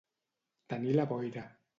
[0.73, 1.45] Tenir la boira.